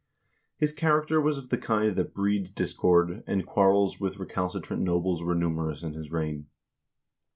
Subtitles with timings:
[0.57, 5.35] His character was of the kind that breeds discord, and quarrels with recalcitrant nobles were
[5.35, 6.47] numerous in his reign.